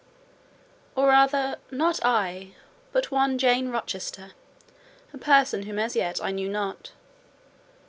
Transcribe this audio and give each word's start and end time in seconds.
—or 0.95 1.09
rather, 1.09 1.59
not 1.69 2.03
I, 2.03 2.55
but 2.91 3.11
one 3.11 3.37
Jane 3.37 3.69
Rochester, 3.69 4.31
a 5.13 5.17
person 5.19 5.61
whom 5.61 5.77
as 5.77 5.95
yet 5.95 6.19
I 6.23 6.31
knew 6.31 6.49
not. 6.49 6.93